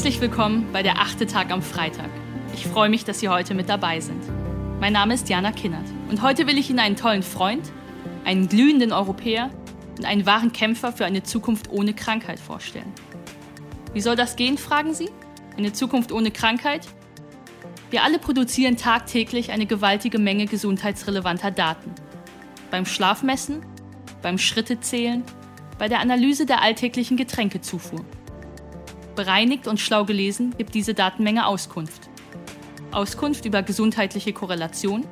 [0.00, 2.08] Herzlich willkommen bei der achte Tag am Freitag.
[2.54, 4.22] Ich freue mich, dass Sie heute mit dabei sind.
[4.80, 7.70] Mein Name ist Jana Kinnert und heute will ich Ihnen einen tollen Freund,
[8.24, 9.50] einen glühenden Europäer
[9.98, 12.90] und einen wahren Kämpfer für eine Zukunft ohne Krankheit vorstellen.
[13.92, 15.10] Wie soll das gehen, fragen Sie?
[15.58, 16.88] Eine Zukunft ohne Krankheit?
[17.90, 21.92] Wir alle produzieren tagtäglich eine gewaltige Menge gesundheitsrelevanter Daten.
[22.70, 23.66] Beim Schlafmessen,
[24.22, 25.24] beim Schrittezählen,
[25.78, 28.02] bei der Analyse der alltäglichen Getränkezufuhr.
[29.16, 32.08] Bereinigt und schlau gelesen gibt diese Datenmenge Auskunft.
[32.92, 35.06] Auskunft über gesundheitliche Korrelation,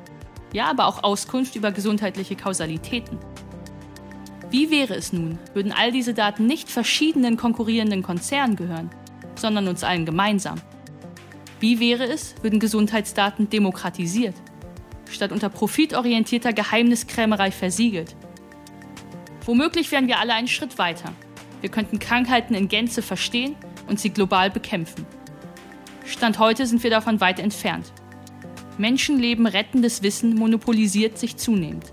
[0.53, 3.19] ja, aber auch Auskunft über gesundheitliche Kausalitäten.
[4.49, 8.89] Wie wäre es nun, würden all diese Daten nicht verschiedenen konkurrierenden Konzernen gehören,
[9.35, 10.59] sondern uns allen gemeinsam?
[11.59, 14.35] Wie wäre es, würden Gesundheitsdaten demokratisiert,
[15.09, 18.15] statt unter profitorientierter Geheimniskrämerei versiegelt?
[19.45, 21.13] Womöglich wären wir alle einen Schritt weiter.
[21.61, 23.55] Wir könnten Krankheiten in Gänze verstehen
[23.89, 25.05] und sie global bekämpfen.
[26.05, 27.91] Stand heute sind wir davon weit entfernt.
[28.77, 31.91] Menschenleben rettendes Wissen monopolisiert sich zunehmend.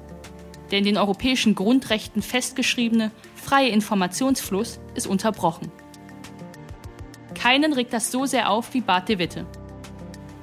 [0.71, 5.71] Der in den europäischen Grundrechten festgeschriebene freie Informationsfluss ist unterbrochen.
[7.35, 9.47] Keinen regt das so sehr auf wie Bart de Witte.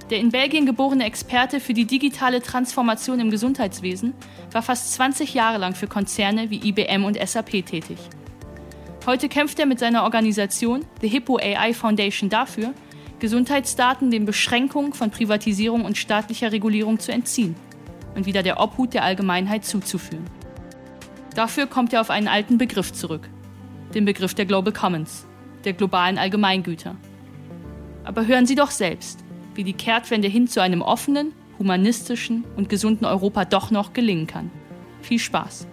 [0.09, 4.14] Der in Belgien geborene Experte für die digitale Transformation im Gesundheitswesen
[4.52, 7.98] war fast 20 Jahre lang für Konzerne wie IBM und SAP tätig.
[9.06, 12.73] Heute kämpft er mit seiner Organisation, The Hippo AI Foundation, dafür,
[13.20, 17.56] Gesundheitsdaten den Beschränkungen von Privatisierung und staatlicher Regulierung zu entziehen
[18.16, 20.24] und wieder der Obhut der Allgemeinheit zuzuführen.
[21.36, 23.28] Dafür kommt er auf einen alten Begriff zurück,
[23.94, 25.26] den Begriff der Global Commons,
[25.66, 26.96] der globalen Allgemeingüter.
[28.06, 29.20] Aber hören Sie doch selbst,
[29.54, 34.50] wie die Kehrtwende hin zu einem offenen, humanistischen und gesunden Europa doch noch gelingen kann.
[35.02, 35.68] Viel Spaß!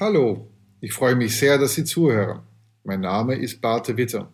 [0.00, 0.50] Hallo,
[0.80, 2.40] ich freue mich sehr, dass Sie zuhören.
[2.82, 4.32] Mein Name ist Barte Witter.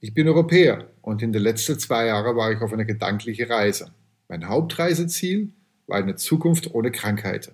[0.00, 3.94] Ich bin Europäer und in den letzten zwei Jahren war ich auf eine gedankliche Reise.
[4.26, 5.52] Mein Hauptreiseziel
[5.86, 7.52] war eine Zukunft ohne Krankheiten.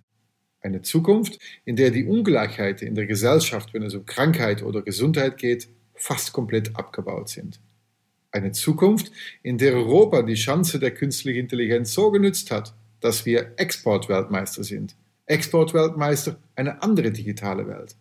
[0.62, 5.36] Eine Zukunft, in der die Ungleichheit in der Gesellschaft, wenn es um Krankheit oder Gesundheit
[5.36, 7.60] geht, fast komplett abgebaut sind.
[8.30, 13.52] Eine Zukunft, in der Europa die Chance der künstlichen Intelligenz so genützt hat, dass wir
[13.58, 14.96] Exportweltmeister sind
[15.32, 17.96] Exportweltmeister, eine andere digitale Welt.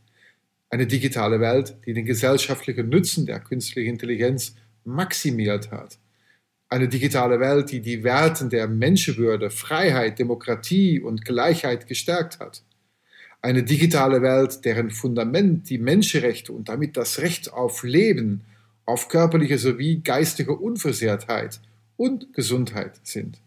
[0.70, 4.56] Eine digitale Welt, die den gesellschaftlichen Nutzen der künstlichen Intelligenz
[4.86, 5.98] maximiert hat.
[6.70, 12.64] Eine digitale Welt, die die Werten der Menschenwürde, Freiheit, Demokratie und Gleichheit gestärkt hat.
[13.42, 18.46] Eine digitale Welt, deren Fundament die Menschenrechte und damit das Recht auf Leben,
[18.86, 21.60] auf körperliche sowie geistige Unversehrtheit
[21.98, 23.40] und Gesundheit sind.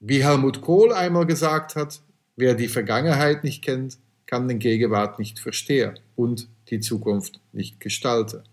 [0.00, 2.00] Wie Helmut Kohl einmal gesagt hat,
[2.40, 8.44] Wer die Vergangenheit nicht kennt, kann den Gegenwart nicht verstehen und die Zukunft nicht gestalten.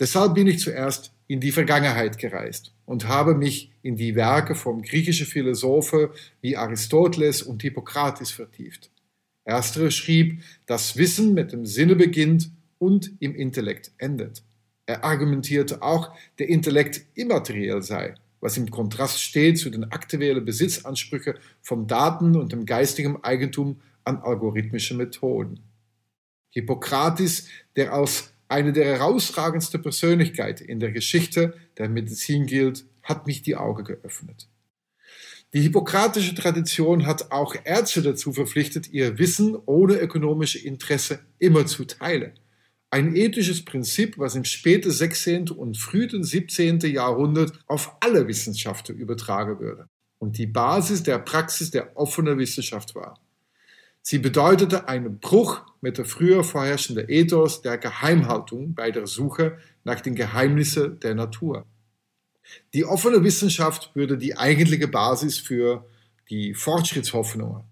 [0.00, 4.82] Deshalb bin ich zuerst in die Vergangenheit gereist und habe mich in die Werke von
[4.82, 6.08] griechischen Philosophen
[6.40, 8.90] wie Aristoteles und Hippokrates vertieft.
[9.44, 12.50] Erstere schrieb, dass Wissen mit dem Sinne beginnt
[12.80, 14.42] und im Intellekt endet.
[14.86, 16.10] Er argumentierte auch,
[16.40, 22.52] der Intellekt immateriell sei was im Kontrast steht zu den aktuellen Besitzansprüchen von Daten und
[22.52, 25.60] dem geistigen Eigentum an algorithmische Methoden.
[26.50, 33.40] Hippokrates, der als eine der herausragendsten Persönlichkeiten in der Geschichte der Medizin gilt, hat mich
[33.40, 34.46] die Augen geöffnet.
[35.54, 41.86] Die hippokratische Tradition hat auch Ärzte dazu verpflichtet, ihr Wissen ohne ökonomische Interesse immer zu
[41.86, 42.38] teilen.
[42.94, 45.48] Ein ethisches Prinzip, was im späten 16.
[45.48, 46.78] und frühen 17.
[46.78, 49.88] Jahrhundert auf alle Wissenschaften übertragen würde
[50.20, 53.18] und die Basis der Praxis der offenen Wissenschaft war.
[54.00, 60.00] Sie bedeutete einen Bruch mit der früher vorherrschenden Ethos der Geheimhaltung bei der Suche nach
[60.00, 61.66] den Geheimnissen der Natur.
[62.74, 65.84] Die offene Wissenschaft würde die eigentliche Basis für
[66.30, 67.64] die Fortschrittshoffnungen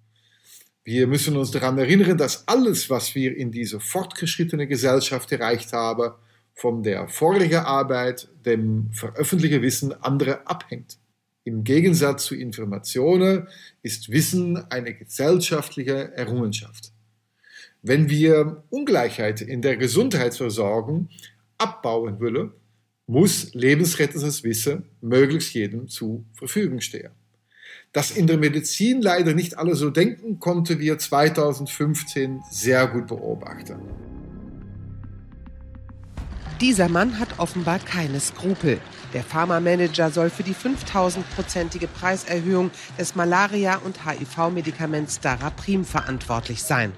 [0.85, 6.15] wir müssen uns daran erinnern, dass alles, was wir in dieser fortgeschrittenen Gesellschaft erreicht haben,
[6.55, 10.99] von der vorigen Arbeit, dem veröffentlichten Wissen anderer abhängt.
[11.45, 13.49] Im Gegensatz zu Informationen
[13.83, 16.93] ist Wissen eine gesellschaftliche Errungenschaft.
[17.83, 21.09] Wenn wir Ungleichheit in der Gesundheitsversorgung
[21.59, 22.53] abbauen wollen,
[23.07, 27.11] muss lebensrettendes Wissen möglichst jedem zur Verfügung stehen.
[27.93, 33.81] Dass in der Medizin leider nicht alle so denken, konnten wir 2015 sehr gut beobachten.
[36.63, 38.81] Dieser Mann hat offenbar keine Skrupel.
[39.13, 46.93] Der Pharmamanager soll für die 5000-prozentige Preiserhöhung des Malaria- und HIV-Medikaments Daraprim verantwortlich sein.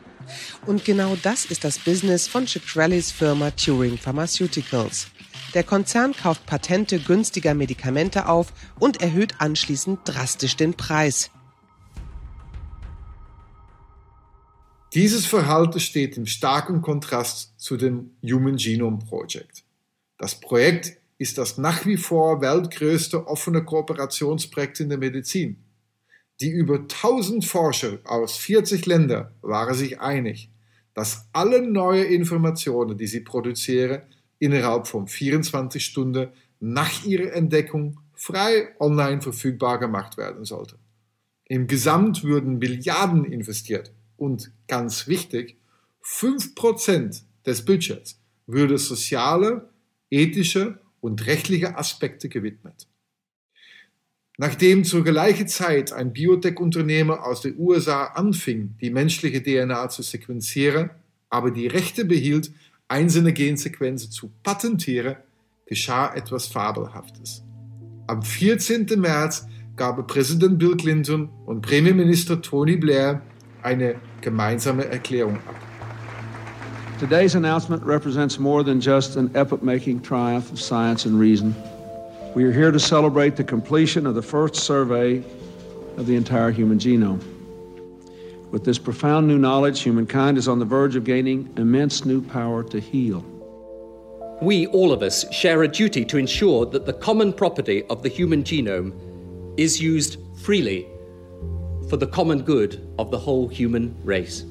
[0.65, 5.09] Und genau das ist das Business von Chitrellis Firma Turing Pharmaceuticals.
[5.55, 11.31] Der Konzern kauft Patente günstiger Medikamente auf und erhöht anschließend drastisch den Preis.
[14.95, 19.65] Dieses Verhalten steht im starken Kontrast zu dem Human Genome Project.
[20.19, 25.65] Das Projekt ist das nach wie vor weltgrößte offene Kooperationsprojekt in der Medizin.
[26.41, 30.51] Die über 1000 Forscher aus 40 Ländern waren sich einig,
[30.95, 34.03] dass alle neue Informationen, die sie produzieren,
[34.39, 36.29] innerhalb von 24 Stunden
[36.61, 40.79] nach ihrer Entdeckung frei online verfügbar gemacht werden sollten.
[41.47, 45.59] Im Gesamt würden Milliarden investiert und ganz wichtig,
[46.03, 49.69] 5% des Budgets würde soziale,
[50.11, 52.87] ethische und rechtliche Aspekte gewidmet.
[54.37, 60.91] Nachdem zur gleichen Zeit ein Biotech-Unternehmer aus den USA anfing, die menschliche DNA zu sequenzieren,
[61.29, 62.51] aber die Rechte behielt,
[62.95, 65.17] einzelne Gensequenzen zu patentieren,
[65.67, 67.43] geschah etwas Fabelhaftes.
[68.07, 68.87] Am 14.
[68.97, 73.21] März gaben Präsident Bill Clinton und Premierminister Tony Blair
[73.65, 75.57] eine gemeinsame Erklärung ab.
[77.01, 81.53] Today's announcement represents more than just an epoch-making triumph of science and reason.
[82.37, 85.25] We are here to celebrate the completion of the first survey
[85.97, 87.34] of the entire human genome.
[88.55, 92.63] With this profound new knowledge, humankind is on the verge of gaining immense new power
[92.63, 93.19] to heal.
[94.41, 98.09] We, all of us, share a duty to ensure that the common property of the
[98.09, 98.93] human genome
[99.57, 100.87] is used freely
[101.91, 104.45] for the common good of the whole human race.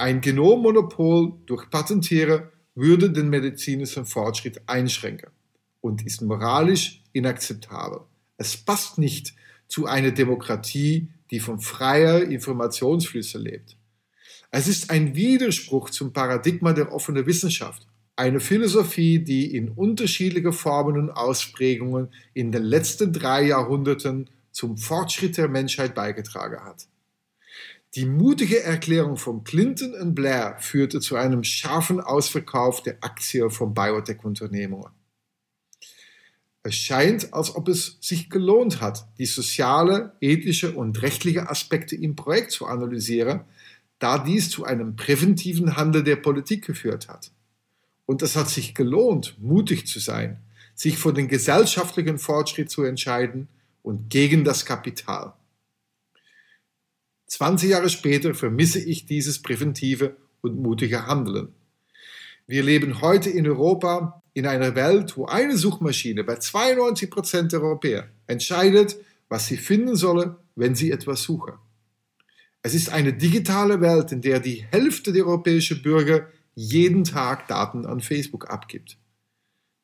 [0.00, 5.28] Ein Genommonopol durch Patentiere würde den medizinischen Fortschritt einschränken
[5.82, 8.00] und ist moralisch inakzeptabel.
[8.38, 9.34] Es passt nicht
[9.68, 13.76] zu einer Demokratie, die von freier Informationsflüsse lebt.
[14.50, 17.86] Es ist ein Widerspruch zum Paradigma der offenen Wissenschaft,
[18.16, 25.36] eine Philosophie, die in unterschiedlichen Formen und Ausprägungen in den letzten drei Jahrhunderten zum Fortschritt
[25.36, 26.86] der Menschheit beigetragen hat.
[27.96, 33.74] Die mutige Erklärung von Clinton und Blair führte zu einem scharfen Ausverkauf der Aktien von
[33.74, 34.92] Biotech-Unternehmungen.
[36.62, 42.14] Es scheint, als ob es sich gelohnt hat, die soziale, ethische und rechtliche Aspekte im
[42.14, 43.40] Projekt zu analysieren,
[43.98, 47.32] da dies zu einem präventiven Handel der Politik geführt hat.
[48.06, 50.38] Und es hat sich gelohnt, mutig zu sein,
[50.74, 53.48] sich für den gesellschaftlichen Fortschritt zu entscheiden
[53.82, 55.34] und gegen das Kapital.
[57.30, 61.54] 20 Jahre später vermisse ich dieses präventive und mutige Handeln.
[62.48, 67.62] Wir leben heute in Europa in einer Welt, wo eine Suchmaschine bei 92 Prozent der
[67.62, 68.96] Europäer entscheidet,
[69.28, 71.54] was sie finden sollen, wenn sie etwas suchen.
[72.62, 77.86] Es ist eine digitale Welt, in der die Hälfte der europäischen Bürger jeden Tag Daten
[77.86, 78.98] an Facebook abgibt.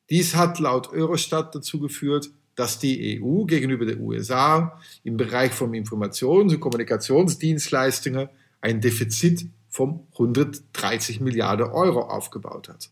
[0.09, 5.73] Dies hat laut Eurostat dazu geführt, dass die EU gegenüber den USA im Bereich von
[5.73, 12.89] Informations- und Kommunikationsdienstleistungen ein Defizit von 130 Milliarden Euro aufgebaut hat.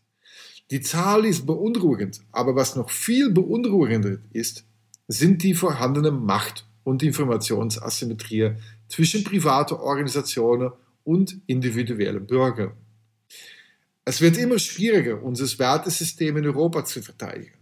[0.70, 4.64] Die Zahl ist beunruhigend, aber was noch viel beunruhigender ist,
[5.08, 8.52] sind die vorhandenen Macht- und Informationsasymmetrie
[8.88, 10.70] zwischen privaten Organisationen
[11.02, 12.72] und individuellen Bürgern.
[14.04, 17.55] Es wird immer schwieriger, unser Wertesystem in Europa zu verteidigen.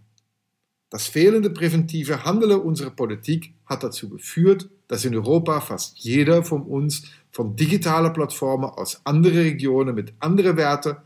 [0.89, 6.61] Das fehlende präventive Handeln unserer Politik hat dazu geführt, dass in Europa fast jeder von
[6.61, 10.97] uns von digitalen Plattformen aus anderen Regionen mit anderen Werten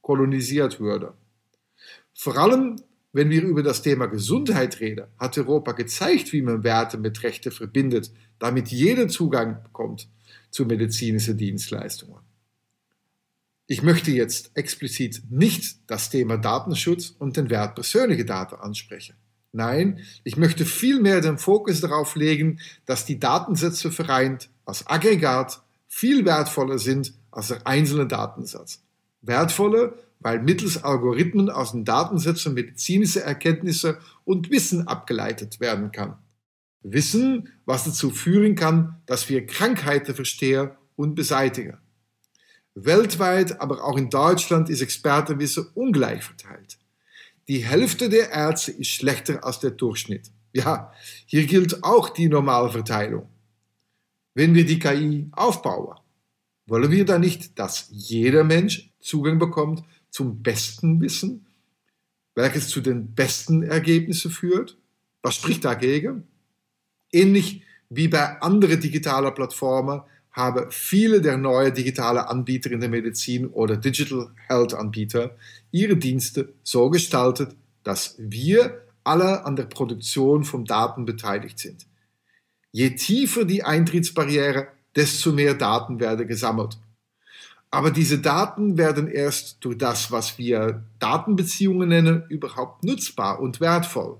[0.00, 1.14] kolonisiert würde.
[2.14, 2.76] Vor allem,
[3.12, 7.50] wenn wir über das Thema Gesundheit reden, hat Europa gezeigt, wie man Werte mit Rechten
[7.50, 10.08] verbindet, damit jeder Zugang bekommt
[10.50, 12.27] zu medizinischen Dienstleistungen.
[13.70, 19.14] Ich möchte jetzt explizit nicht das Thema Datenschutz und den Wert persönlicher Daten ansprechen.
[19.52, 26.24] Nein, ich möchte vielmehr den Fokus darauf legen, dass die Datensätze vereint als Aggregat viel
[26.24, 28.82] wertvoller sind als der einzelne Datensatz.
[29.20, 36.16] Wertvoller, weil mittels Algorithmen aus den Datensätzen medizinische Erkenntnisse und Wissen abgeleitet werden kann.
[36.82, 41.76] Wissen, was dazu führen kann, dass wir Krankheiten verstehen und beseitigen.
[42.84, 46.78] Weltweit, aber auch in Deutschland ist Expertenwissen ungleich verteilt.
[47.48, 50.30] Die Hälfte der Ärzte ist schlechter als der Durchschnitt.
[50.52, 50.92] Ja,
[51.26, 53.28] hier gilt auch die Normalverteilung.
[54.34, 55.98] Wenn wir die KI aufbauen,
[56.66, 61.46] wollen wir da nicht, dass jeder Mensch Zugang bekommt zum besten Wissen,
[62.34, 64.76] welches zu den besten Ergebnissen führt?
[65.22, 66.28] Was spricht dagegen?
[67.10, 70.02] Ähnlich wie bei anderen digitalen Plattformen
[70.38, 75.36] haben viele der neuen digitalen Anbieter in der Medizin oder Digital Health Anbieter
[75.72, 81.86] ihre Dienste so gestaltet, dass wir alle an der Produktion von Daten beteiligt sind.
[82.70, 86.78] Je tiefer die Eintrittsbarriere, desto mehr Daten werden gesammelt.
[87.72, 94.18] Aber diese Daten werden erst durch das, was wir Datenbeziehungen nennen, überhaupt nutzbar und wertvoll.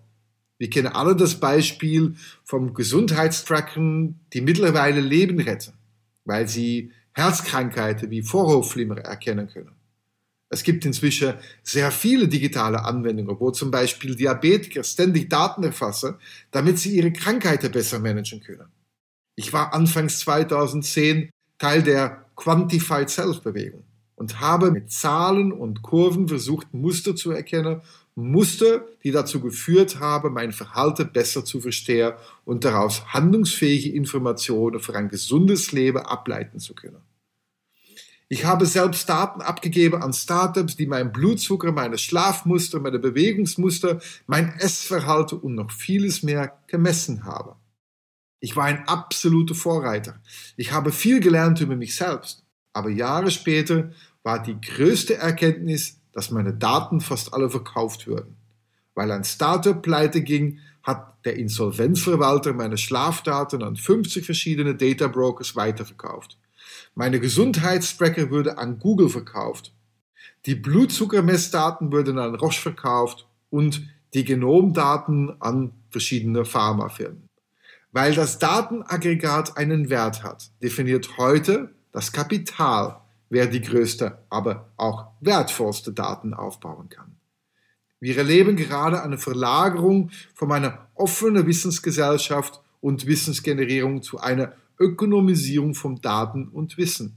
[0.59, 5.78] Wir kennen alle das Beispiel vom Gesundheitstracken, die mittlerweile Leben retten,
[6.29, 9.73] weil sie Herzkrankheiten wie Vorhofflimmer erkennen können.
[10.51, 16.15] Es gibt inzwischen sehr viele digitale Anwendungen, wo zum Beispiel Diabetiker ständig Daten erfassen,
[16.51, 18.69] damit sie ihre Krankheiten besser managen können.
[19.35, 26.29] Ich war anfangs 2010 Teil der Quantified Self Bewegung und habe mit Zahlen und Kurven
[26.29, 27.83] versucht, Muster zu erkennen
[28.19, 34.95] Muster, die dazu geführt haben, mein Verhalten besser zu verstehen und daraus handlungsfähige Informationen für
[34.95, 37.03] ein gesundes Leben ableiten zu können.
[38.31, 44.53] Ich habe selbst Daten abgegeben an Startups, die mein Blutzucker, meine Schlafmuster, meine Bewegungsmuster, mein
[44.59, 47.53] Essverhalten und noch vieles mehr gemessen haben.
[48.41, 50.21] Ich war ein absoluter Vorreiter.
[50.57, 52.45] Ich habe viel gelernt über mich selbst.
[52.75, 58.35] Aber Jahre später war die größte Erkenntnis, dass meine Daten fast alle verkauft würden.
[58.97, 65.55] Weil ein Startup pleite ging, hat der Insolvenzverwalter meine Schlafdaten an 50 verschiedene Data Brokers
[65.55, 66.37] weiterverkauft.
[66.97, 69.73] Meine Gesundheitstracker würde an Google verkauft.
[70.45, 77.29] Die Blutzuckermessdaten würden an Roche verkauft und die Genomdaten an verschiedene Pharmafirmen.
[77.93, 85.09] Weil das Datenaggregat einen Wert hat, definiert heute das Kapital wer die größte, aber auch
[85.21, 87.17] wertvollste Daten aufbauen kann.
[88.01, 96.01] Wir erleben gerade eine Verlagerung von einer offenen Wissensgesellschaft und Wissensgenerierung zu einer Ökonomisierung von
[96.01, 97.17] Daten und Wissen.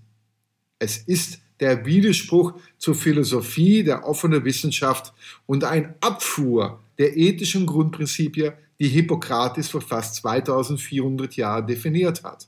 [0.80, 5.14] Es ist der Widerspruch zur Philosophie der offenen Wissenschaft
[5.46, 12.48] und ein Abfuhr der ethischen Grundprinzipien, die Hippokrates vor fast 2400 Jahren definiert hat.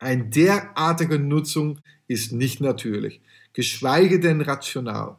[0.00, 1.78] Eine derartige Nutzung
[2.08, 3.20] ist nicht natürlich,
[3.52, 5.18] geschweige denn rational.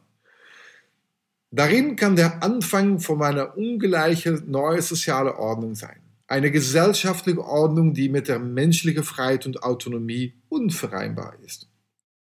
[1.52, 6.00] Darin kann der Anfang von einer ungleichen neuen sozialen Ordnung sein.
[6.26, 11.68] Eine gesellschaftliche Ordnung, die mit der menschlichen Freiheit und Autonomie unvereinbar ist.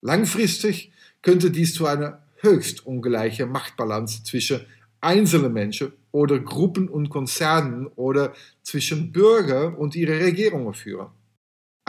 [0.02, 0.92] Langfristig
[1.22, 4.66] könnte dies zu einer höchst ungleichen Machtbalance zwischen
[5.02, 11.19] einzelnen Menschen oder Gruppen und Konzernen oder zwischen Bürger und ihre Regierungen führen.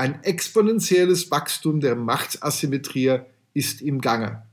[0.00, 3.18] Ein exponentielles Wachstum der Machtasymmetrie
[3.52, 4.44] ist im Gange.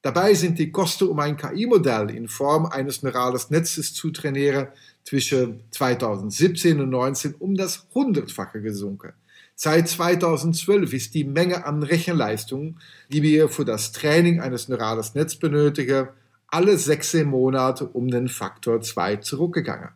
[0.00, 4.68] Dabei sind die Kosten, um ein KI-Modell in Form eines neuralen Netzes zu trainieren,
[5.04, 9.12] zwischen 2017 und 2019 um das Hundertfache gesunken.
[9.54, 12.78] Seit 2012 ist die Menge an Rechenleistung,
[13.10, 16.08] die wir für das Training eines neuralen Netzes benötigen,
[16.46, 19.90] alle sechs Monate um den Faktor 2 zurückgegangen.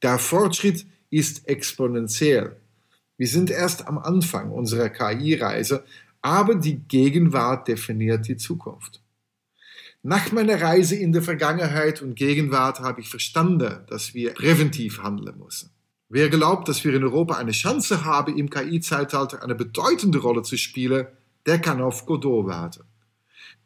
[0.00, 2.56] Der Fortschritt ist exponentiell.
[3.18, 5.84] Wir sind erst am Anfang unserer KI-Reise,
[6.20, 9.00] aber die Gegenwart definiert die Zukunft.
[10.02, 15.38] Nach meiner Reise in der Vergangenheit und Gegenwart habe ich verstanden, dass wir präventiv handeln
[15.38, 15.70] müssen.
[16.08, 20.56] Wer glaubt, dass wir in Europa eine Chance haben, im KI-Zeitalter eine bedeutende Rolle zu
[20.56, 21.06] spielen,
[21.46, 22.84] der kann auf Godot warten.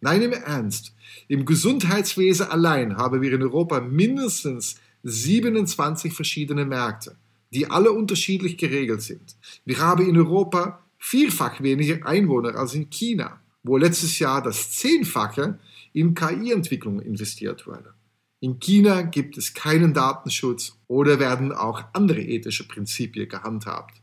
[0.01, 0.95] Nein, im Ernst.
[1.29, 7.17] Im Gesundheitswesen allein haben wir in Europa mindestens 27 verschiedene Märkte
[7.51, 9.37] die alle unterschiedlich geregelt sind.
[9.65, 15.59] Wir haben in Europa vierfach weniger Einwohner als in China, wo letztes Jahr das Zehnfache
[15.93, 17.95] in KI-Entwicklung investiert wurde.
[18.41, 24.01] In China gibt es keinen Datenschutz oder werden auch andere ethische Prinzipien gehandhabt.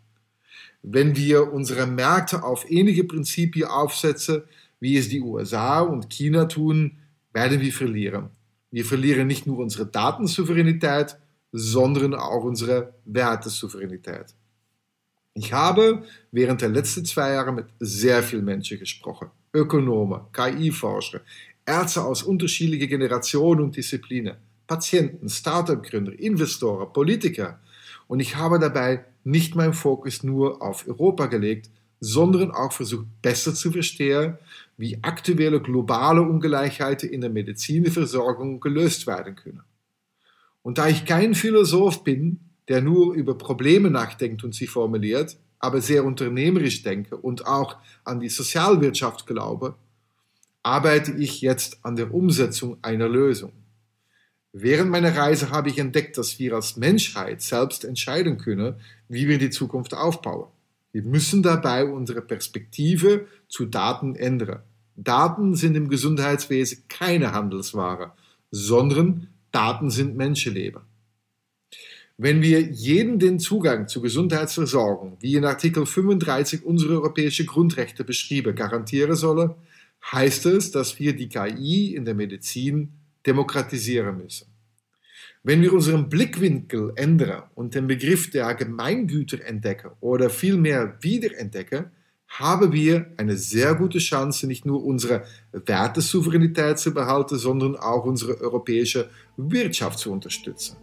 [0.84, 4.44] Wenn wir unsere Märkte auf ähnliche Prinzipien aufsetzen,
[4.80, 6.98] wie es die USA und China tun,
[7.34, 8.30] werden wir verlieren.
[8.70, 11.18] Wir verlieren nicht nur unsere Datensouveränität,
[11.58, 14.36] sondern auch unsere Wertesouveränität.
[15.34, 19.32] Ich habe während der letzten zwei Jahre mit sehr vielen Menschen gesprochen.
[19.54, 21.22] Ökonomen, KI-Forscher,
[21.66, 24.36] Ärzte aus unterschiedlichen Generationen und Disziplinen,
[24.68, 27.60] Patienten, Start-up-Gründer, Investoren, Politiker.
[28.08, 33.56] Und ich habe dabei nicht meinen Fokus nur auf Europa gelegt, sondern auch versucht, besser
[33.56, 34.38] zu verstehen,
[34.78, 39.64] wie aktuelle globale Ungleichheiten in der Medizinversorgung gelöst werden können.
[40.68, 45.80] Und da ich kein Philosoph bin, der nur über Probleme nachdenkt und sie formuliert, aber
[45.80, 49.76] sehr unternehmerisch denke und auch an die Sozialwirtschaft glaube,
[50.64, 53.54] arbeite ich jetzt an der Umsetzung einer Lösung.
[54.52, 58.76] Während meiner Reise habe ich entdeckt, dass wir als Menschheit selbst entscheiden können,
[59.08, 60.50] wie wir die Zukunft aufbauen.
[60.92, 64.64] Wir müssen dabei unsere Perspektive zu Daten ändern.
[64.98, 68.12] Daten sind im Gesundheitswesen keine Handelsware,
[68.52, 70.84] sondern Daten sind Menschenleben.
[72.16, 78.54] Wenn wir jeden den Zugang zur Gesundheitsversorgung, wie in Artikel 35 unserer europäischen Grundrechte beschrieben,
[78.54, 79.56] garantieren sollen,
[80.12, 82.92] heißt es, dass wir die KI in der Medizin
[83.26, 84.46] demokratisieren müssen.
[85.42, 91.86] Wenn wir unseren Blickwinkel ändern und den Begriff der Gemeingüter entdecken oder vielmehr wiederentdecken,
[92.28, 98.40] haben wir eine sehr gute Chance, nicht nur unsere Wertesouveränität zu behalten, sondern auch unsere
[98.40, 100.78] europäische Wirtschaft zu unterstützen.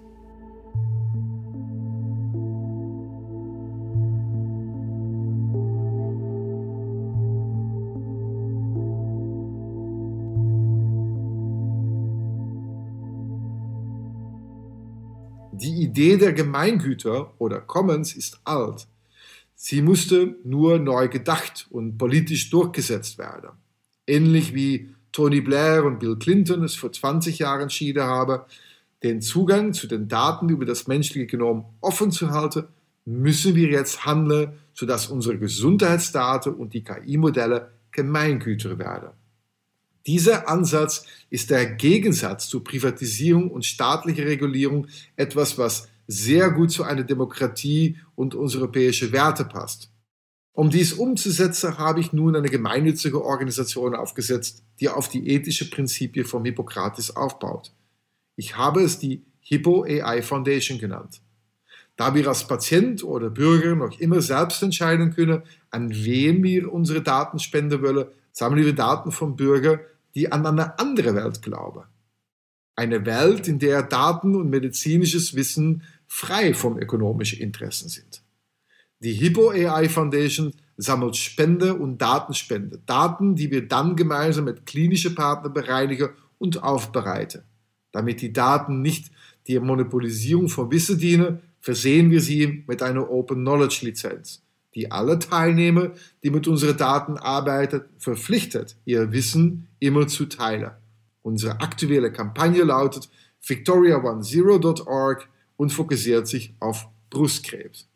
[15.53, 18.89] Die Idee der Gemeingüter oder Commons ist alt.
[19.55, 23.51] Sie musste nur neu gedacht und politisch durchgesetzt werden.
[24.07, 28.43] Ähnlich wie Tony Blair und Bill Clinton es vor 20 Jahren entschieden haben,
[29.03, 32.65] den Zugang zu den Daten über das menschliche Genom offen zu halten,
[33.05, 39.11] müssen wir jetzt handeln, sodass unsere Gesundheitsdaten und die KI-Modelle Gemeingüter werden.
[40.07, 46.85] Dieser Ansatz ist der Gegensatz zu Privatisierung und staatlicher Regulierung etwas, was sehr gut zu
[46.85, 49.91] einer Demokratie und europäische Werte passt.
[50.53, 56.27] Um dies umzusetzen, habe ich nun eine gemeinnützige Organisation aufgesetzt, die auf die ethischen Prinzipien
[56.27, 57.73] von Hippokrates aufbaut.
[58.37, 61.21] Ich habe es die Hippo AI Foundation genannt.
[61.97, 67.03] Da wir als Patient oder Bürger noch immer selbst entscheiden können, an wem wir unsere
[67.03, 69.81] Daten spenden wollen, sammeln wir Daten von Bürgern,
[70.15, 71.85] die an eine andere Welt glauben.
[72.77, 75.83] Eine Welt, in der Daten und medizinisches Wissen
[76.15, 78.23] frei von ökonomischen Interessen sind.
[79.01, 85.17] Die Hippo AI Foundation sammelt Spende und Datenspende, Daten, die wir dann gemeinsam mit klinischen
[85.17, 87.43] Partnern bereinigen und aufbereiten.
[87.91, 89.11] Damit die Daten nicht
[89.49, 95.19] der Monopolisierung von Wissen dienen, versehen wir sie mit einer Open Knowledge Lizenz die alle
[95.21, 95.93] Teilnehmer,
[96.25, 100.73] die mit unseren Daten arbeiten, verpflichtet, ihr Wissen immer zu teilen.
[101.23, 103.09] Unsere aktuelle Kampagne lautet
[103.45, 107.89] victoria10.org und fokussiert sich auf Brustkrebs.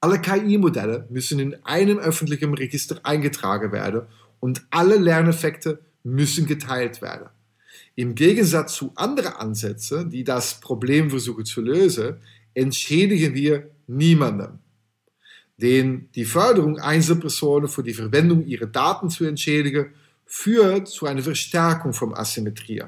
[0.00, 4.02] Alle KI-Modelle müssen in einem öffentlichen Register eingetragen werden
[4.40, 7.28] und alle Lerneffekte müssen geteilt werden.
[7.94, 12.16] Im Gegensatz zu anderen Ansätzen, die das Problem versuchen zu lösen,
[12.52, 14.58] entschädigen wir niemanden
[15.56, 19.94] den die Förderung Einzelpersonen für die Verwendung ihrer Daten zu entschädigen,
[20.26, 22.82] führt zu einer Verstärkung von Asymmetrie.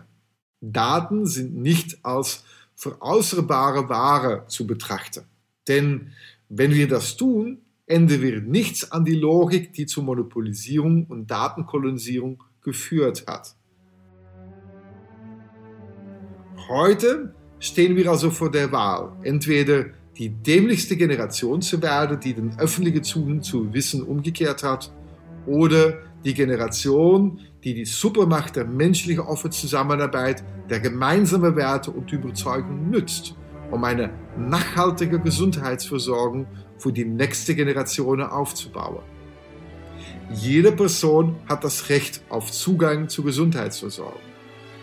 [0.61, 2.45] Daten sind nicht als
[2.77, 5.25] veräußerbare Ware zu betrachten.
[5.67, 6.13] Denn
[6.49, 12.43] wenn wir das tun, ändern wir nichts an die Logik, die zur Monopolisierung und Datenkolonisierung
[12.63, 13.55] geführt hat.
[16.69, 19.87] Heute stehen wir also vor der Wahl, entweder
[20.17, 24.93] die dämlichste Generation zu werden, die den öffentlichen Zugang zu Wissen umgekehrt hat,
[25.47, 32.91] oder die Generation, die die Supermacht der menschlichen offenen Zusammenarbeit, der gemeinsamen Werte und Überzeugung
[32.91, 33.35] nützt,
[33.73, 36.47] um eine nachhaltige Gesundheitsversorgung
[36.79, 39.03] für die nächste Generation aufzubauen.
[40.33, 44.21] Jede Person hat das Recht auf Zugang zur Gesundheitsversorgung.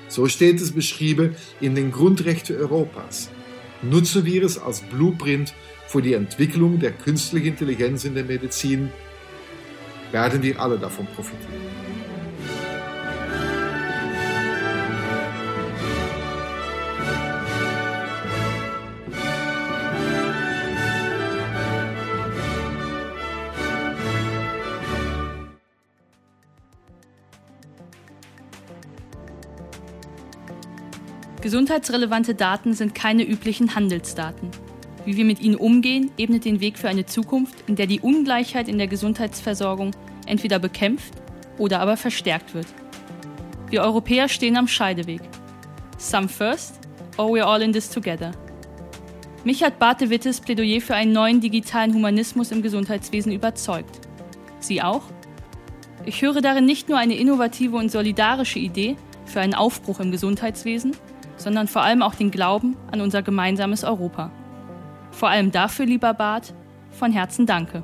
[0.10, 3.30] So steht es beschrieben in den Grundrechten Europas
[3.82, 5.54] nutzen wir es als Blueprint
[5.88, 8.90] für die Entwicklung der künstlichen Intelligenz in der Medizin,
[10.12, 11.83] werden wir alle davon profitieren.
[31.54, 34.50] Gesundheitsrelevante Daten sind keine üblichen Handelsdaten.
[35.06, 38.68] Wie wir mit ihnen umgehen, ebnet den Weg für eine Zukunft, in der die Ungleichheit
[38.68, 39.92] in der Gesundheitsversorgung
[40.26, 41.14] entweder bekämpft
[41.60, 42.66] oder aber verstärkt wird.
[43.70, 45.22] Wir Europäer stehen am Scheideweg.
[46.00, 46.80] Some first,
[47.18, 48.32] or we're all in this together.
[49.44, 54.00] Mich hat Barte Wittes Plädoyer für einen neuen digitalen Humanismus im Gesundheitswesen überzeugt.
[54.58, 55.04] Sie auch?
[56.04, 60.96] Ich höre darin nicht nur eine innovative und solidarische Idee für einen Aufbruch im Gesundheitswesen,
[61.38, 64.32] sondern vor allem auch den Glauben an unser gemeinsames Europa.
[65.12, 66.54] Vor allem dafür, lieber Bart,
[66.92, 67.84] von Herzen danke.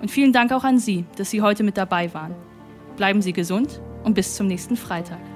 [0.00, 2.34] Und vielen Dank auch an Sie, dass Sie heute mit dabei waren.
[2.96, 5.33] Bleiben Sie gesund und bis zum nächsten Freitag.